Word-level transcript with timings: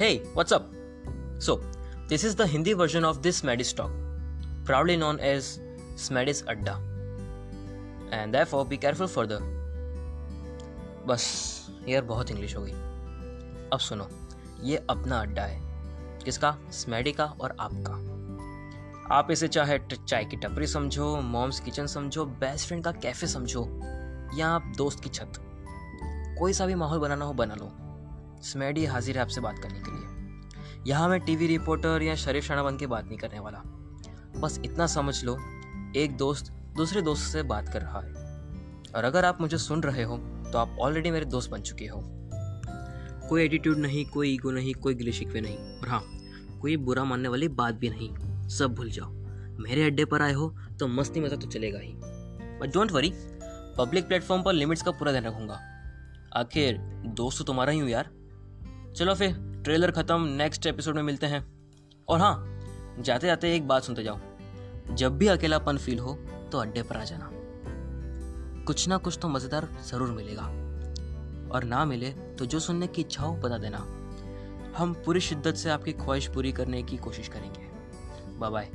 Hey, 0.00 0.22
what's 0.32 0.50
up? 0.50 0.66
So, 1.38 1.60
this 2.08 2.24
is 2.24 2.34
the 2.34 2.46
Hindi 2.46 2.72
version 2.72 3.04
of 3.04 3.22
this 3.22 3.42
Smadis 3.42 3.76
talk, 3.76 3.90
proudly 4.64 4.96
known 4.96 5.20
as 5.20 5.60
Smadis 5.94 6.42
Adda. 6.48 6.78
And 8.10 8.32
therefore, 8.32 8.64
be 8.64 8.78
careful 8.78 9.06
further. 9.06 9.40
बस 11.06 11.26
यार 11.88 12.02
बहुत 12.04 12.30
English 12.30 12.56
हो 12.56 12.62
गई 12.62 12.72
अब 13.72 13.78
सुनो 13.78 14.08
ये 14.62 14.76
अपना 14.90 15.20
अड्डा 15.20 15.42
है 15.42 15.60
किसका 16.24 16.56
स्मैडी 16.80 17.12
का 17.12 17.24
और 17.40 17.56
आपका 17.60 17.94
आप 19.16 19.30
इसे 19.30 19.48
चाहे 19.48 19.78
चाय 19.94 20.24
की 20.24 20.36
टपरी 20.36 20.66
समझो 20.66 21.14
मॉम्स 21.36 21.60
किचन 21.60 21.86
समझो 21.96 22.24
बेस्ट 22.40 22.68
फ्रेंड 22.68 22.84
का 22.84 22.92
कैफ़े 23.04 23.28
समझो 23.28 23.68
या 24.38 24.48
आप 24.48 24.72
दोस्त 24.76 25.04
की 25.04 25.10
छत 25.10 25.40
कोई 26.38 26.52
सा 26.52 26.66
भी 26.66 26.74
माहौल 26.84 26.98
बनाना 26.98 27.24
हो 27.24 27.32
बना 27.42 27.54
लो 27.54 27.72
स्मैडी 28.42 28.84
हाजिर 28.84 29.16
है 29.16 29.22
आपसे 29.22 29.40
बात 29.40 29.58
करने 29.58 29.80
के 29.80 29.90
लिए। 29.90 30.08
यहाँ 30.86 31.08
मैं 31.08 31.20
टीवी 31.20 31.46
रिपोर्टर 31.46 32.02
या 32.02 32.14
शरीफ 32.14 32.44
शाना 32.44 32.62
बन 32.62 32.76
के 32.76 32.86
बात 32.86 33.06
नहीं 33.06 33.18
करने 33.18 33.40
वाला। 33.40 33.62
बस 34.40 34.60
इतना 34.64 34.86
समझ 34.86 35.24
लो, 35.24 35.36
एक 35.96 36.16
दोस्त 36.16 36.52
दूसरे 36.76 37.02
दोस्त 37.02 37.32
से 37.32 37.42
बात 37.42 37.68
कर 37.68 37.82
रहा 37.82 38.00
है। 38.00 38.12
और 38.96 39.04
अगर 39.04 39.24
आप 39.24 39.40
मुझे 39.40 39.58
सुन 39.58 39.82
रहे 39.82 40.02
हो 40.02 40.16
तो 40.52 40.58
आप 40.58 40.76
ऑलरेडी 40.80 41.10
मेरे 41.10 41.24
दोस्त 41.24 41.50
बन 41.50 41.60
चुके 41.60 41.86
हो। 41.86 42.02
कोई 43.28 43.42
एटीट्यूड 43.42 43.78
नहीं, 43.78 44.04
कोई 44.04 44.32
ईगो 44.34 44.50
नहीं, 44.50 44.74
कोई 44.74 44.94
गिले 44.94 45.12
शिकवे 45.12 45.40
नहीं। 45.40 45.56
और 45.56 45.88
हाँ 45.88 46.02
कोई 46.60 46.76
बुरा 46.76 47.04
मानने 47.04 47.28
वाली 47.28 47.48
बात 47.48 47.74
भी 47.74 47.90
नहीं। 47.90 48.48
सब 48.48 48.74
भूल 48.74 48.90
जाओ। 48.90 49.10
मेरे 49.58 49.82
अड्डे 49.82 50.04
पर 50.04 50.22
आए 50.22 50.32
हो 50.32 50.48
तो 50.80 50.88
मस्ती 50.88 51.20
मज़ा 51.20 51.36
तो 51.36 51.46
चलेगा 51.46 51.78
ही। 51.78 51.92
But 52.60 52.72
don't 52.74 52.92
worry 52.92 53.12
public 53.78 54.06
platform 54.08 54.42
पर 54.42 54.52
लिमिट्स 54.52 54.82
का 54.82 54.90
पूरा 54.90 55.12
ध्यान 55.12 55.24
रखूँगा। 55.24 55.60
आखिर 56.36 56.78
दोस्त 57.14 57.38
तो 57.38 57.44
तुम्हारा 57.44 57.72
ही 57.72 57.78
हूँ 57.78 57.88
यार। 57.88 58.10
चलो 58.96 59.14
फिर, 59.14 59.32
ट्रेलर 59.64 59.90
ख़त्म 59.90 60.24
नेक्स्ट 60.28 60.66
एपिसोड 60.66 60.94
में 60.94 61.02
मिलते 61.02 61.26
हैं। 61.26 61.44
और 62.08 62.20
हाँ 62.20 62.46
जाते 63.00 63.26
जाते 63.26 63.54
एक 63.56 63.68
बात 63.68 63.82
सुनते 63.82 64.02
जाओ। 64.02 64.18
जब 64.94 65.18
भी 65.18 65.26
अकेलापन 65.26 65.78
फील 65.78 65.98
हो 65.98 66.14
तो 66.52 66.58
अड्डे 66.58 66.82
पर 66.82 66.96
आ 66.96 67.04
जाना। 67.04 67.30
कुछ 68.64 68.88
ना 68.88 68.96
कुछ 68.96 69.18
तो 69.22 69.28
मज़ेदार 69.28 69.68
ज़रूर 69.86 70.10
मिलेगा। 70.10 70.42
और 71.50 71.64
ना 71.64 71.84
मिले 71.84 72.10
तो 72.10 72.46
जो 72.46 72.58
सुनने 72.60 72.86
की 72.86 73.00
इच्छा 73.00 73.22
हो, 73.22 73.34
बता 73.34 73.58
देना। 73.58 73.78
हम 74.76 74.94
पूरी 75.06 75.20
शिद्दत 75.20 75.54
से 75.54 75.70
आपकी 75.70 75.92
ख्वाहिश 75.92 76.28
पूरी 76.28 76.52
करने 76.52 76.82
की 76.82 76.96
कोशिश 76.96 77.28
करेंगे। 77.28 77.68
Bye 78.38 78.50
bye 78.50 78.68